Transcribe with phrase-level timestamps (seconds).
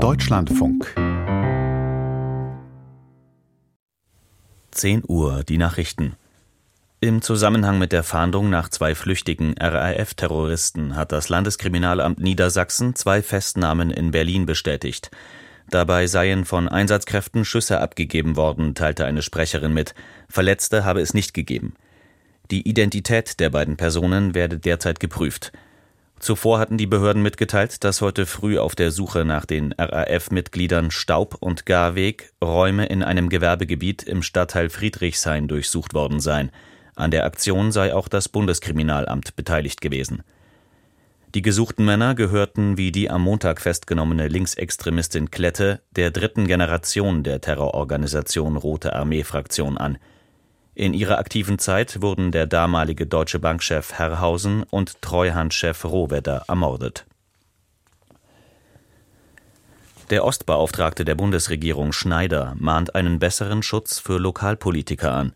[0.00, 0.94] Deutschlandfunk
[4.70, 6.16] 10 Uhr, die Nachrichten.
[7.00, 13.90] Im Zusammenhang mit der Fahndung nach zwei flüchtigen RAF-Terroristen hat das Landeskriminalamt Niedersachsen zwei Festnahmen
[13.90, 15.10] in Berlin bestätigt.
[15.68, 19.94] Dabei seien von Einsatzkräften Schüsse abgegeben worden, teilte eine Sprecherin mit.
[20.30, 21.74] Verletzte habe es nicht gegeben.
[22.50, 25.52] Die Identität der beiden Personen werde derzeit geprüft.
[26.20, 31.38] Zuvor hatten die Behörden mitgeteilt, dass heute früh auf der Suche nach den RAF-Mitgliedern Staub
[31.40, 36.50] und Garweg Räume in einem Gewerbegebiet im Stadtteil Friedrichshain durchsucht worden seien.
[36.94, 40.22] An der Aktion sei auch das Bundeskriminalamt beteiligt gewesen.
[41.34, 47.40] Die gesuchten Männer gehörten wie die am Montag festgenommene Linksextremistin Klette der dritten Generation der
[47.40, 49.96] Terrororganisation Rote Armee Fraktion an.
[50.74, 57.06] In ihrer aktiven Zeit wurden der damalige Deutsche Bankchef Herrhausen und Treuhandchef Rohwedder ermordet.
[60.10, 65.32] Der Ostbeauftragte der Bundesregierung Schneider mahnt einen besseren Schutz für Lokalpolitiker an.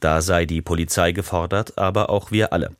[0.00, 2.70] Da sei die Polizei gefordert, aber auch wir alle.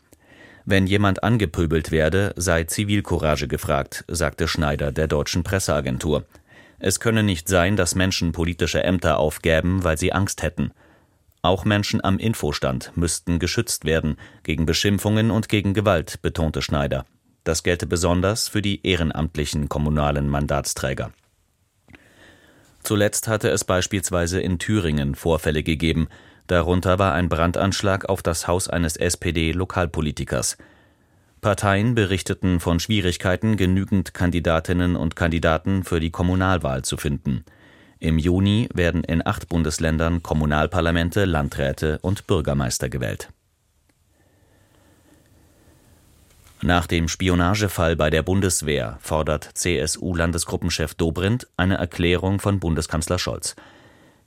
[0.66, 6.24] Wenn jemand angepöbelt werde, sei Zivilcourage gefragt, sagte Schneider der deutschen Presseagentur.
[6.78, 10.72] Es könne nicht sein, dass Menschen politische Ämter aufgäben, weil sie Angst hätten.
[11.44, 17.04] Auch Menschen am Infostand müssten geschützt werden gegen Beschimpfungen und gegen Gewalt, betonte Schneider.
[17.44, 21.12] Das gelte besonders für die ehrenamtlichen kommunalen Mandatsträger.
[22.82, 26.08] Zuletzt hatte es beispielsweise in Thüringen Vorfälle gegeben,
[26.46, 30.56] darunter war ein Brandanschlag auf das Haus eines SPD-Lokalpolitikers.
[31.42, 37.44] Parteien berichteten von Schwierigkeiten, genügend Kandidatinnen und Kandidaten für die Kommunalwahl zu finden.
[38.04, 43.30] Im Juni werden in acht Bundesländern Kommunalparlamente, Landräte und Bürgermeister gewählt.
[46.60, 53.56] Nach dem Spionagefall bei der Bundeswehr fordert CSU-Landesgruppenchef Dobrindt eine Erklärung von Bundeskanzler Scholz.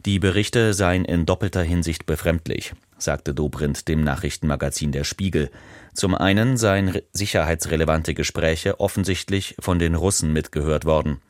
[0.08, 5.52] Die Berichte seien in doppelter Hinsicht befremdlich, sagte Dobrindt dem Nachrichtenmagazin Der Spiegel.
[5.94, 11.22] Zum einen seien sicherheitsrelevante Gespräche offensichtlich von den Russen mitgehört worden.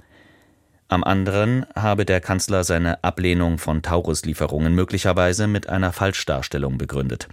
[0.89, 7.27] Am anderen habe der Kanzler seine Ablehnung von Taurus-Lieferungen möglicherweise mit einer Falschdarstellung begründet.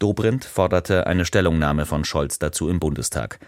[0.00, 3.38] Dobrindt forderte eine Stellungnahme von Scholz dazu im Bundestag.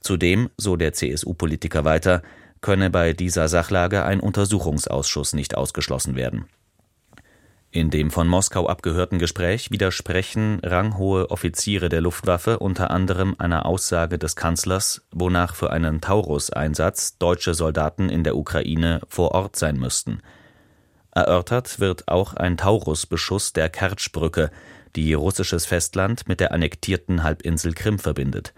[0.00, 2.22] Zudem, so der CSU-Politiker weiter,
[2.60, 6.46] könne bei dieser Sachlage ein Untersuchungsausschuss nicht ausgeschlossen werden
[7.76, 14.18] in dem von Moskau abgehörten Gespräch widersprechen ranghohe Offiziere der Luftwaffe unter anderem einer Aussage
[14.18, 20.22] des Kanzlers, wonach für einen Taurus-Einsatz deutsche Soldaten in der Ukraine vor Ort sein müssten.
[21.10, 24.50] Erörtert wird auch ein Taurus-Beschuss der Kertschbrücke,
[24.96, 28.54] die russisches Festland mit der annektierten Halbinsel Krim verbindet.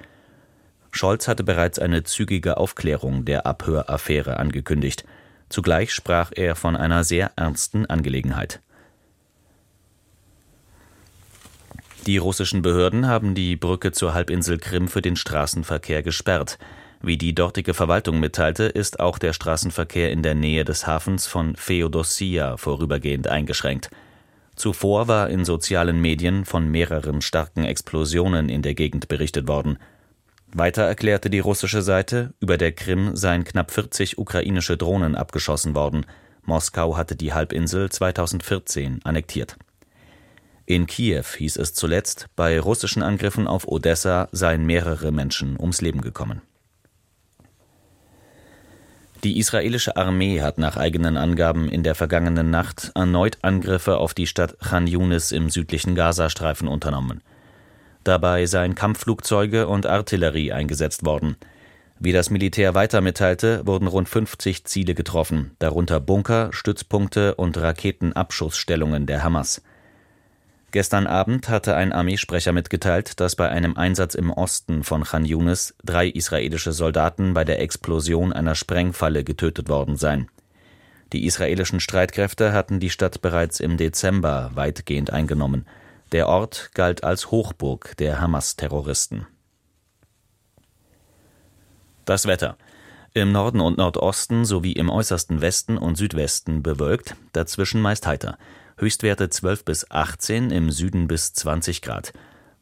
[0.92, 5.04] Scholz hatte bereits eine zügige Aufklärung der Abhöraffäre angekündigt.
[5.48, 8.60] Zugleich sprach er von einer sehr ernsten Angelegenheit.
[12.08, 16.58] Die russischen Behörden haben die Brücke zur Halbinsel Krim für den Straßenverkehr gesperrt.
[17.02, 21.54] Wie die dortige Verwaltung mitteilte, ist auch der Straßenverkehr in der Nähe des Hafens von
[21.54, 23.90] Feodossia vorübergehend eingeschränkt.
[24.56, 29.76] Zuvor war in sozialen Medien von mehreren starken Explosionen in der Gegend berichtet worden.
[30.50, 36.06] Weiter erklärte die russische Seite, über der Krim seien knapp 40 ukrainische Drohnen abgeschossen worden.
[36.46, 39.58] Moskau hatte die Halbinsel 2014 annektiert.
[40.68, 46.02] In Kiew hieß es zuletzt, bei russischen Angriffen auf Odessa seien mehrere Menschen ums Leben
[46.02, 46.42] gekommen.
[49.24, 54.26] Die israelische Armee hat nach eigenen Angaben in der vergangenen Nacht erneut Angriffe auf die
[54.26, 57.22] Stadt Khan Yunis im südlichen Gazastreifen unternommen.
[58.04, 61.36] Dabei seien Kampfflugzeuge und Artillerie eingesetzt worden.
[61.98, 69.06] Wie das Militär weiter mitteilte, wurden rund 50 Ziele getroffen, darunter Bunker, Stützpunkte und Raketenabschussstellungen
[69.06, 69.62] der Hamas.
[70.70, 75.74] Gestern Abend hatte ein Armeesprecher mitgeteilt, dass bei einem Einsatz im Osten von Khan Yunis
[75.82, 80.28] drei israelische Soldaten bei der Explosion einer Sprengfalle getötet worden seien.
[81.14, 85.66] Die israelischen Streitkräfte hatten die Stadt bereits im Dezember weitgehend eingenommen.
[86.12, 89.26] Der Ort galt als Hochburg der Hamas-Terroristen.
[92.04, 92.58] Das Wetter.
[93.14, 98.36] Im Norden und Nordosten sowie im äußersten Westen und Südwesten bewölkt, dazwischen meist heiter.
[98.80, 102.12] Höchstwerte 12 bis 18, im Süden bis 20 Grad.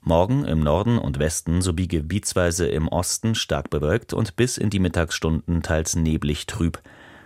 [0.00, 4.78] Morgen im Norden und Westen sowie gebietsweise im Osten stark bewölkt und bis in die
[4.78, 6.80] Mittagsstunden teils neblig trüb.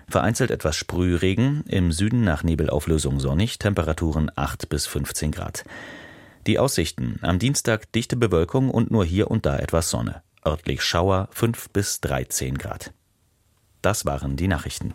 [0.09, 5.63] Vereinzelt etwas Sprühregen, im Süden nach Nebelauflösung sonnig, Temperaturen 8 bis 15 Grad.
[6.49, 10.23] Die Aussichten: Am Dienstag dichte Bewölkung und nur hier und da etwas Sonne.
[10.45, 12.93] Örtlich Schauer 5 bis 13 Grad.
[13.83, 14.95] Das waren die Nachrichten.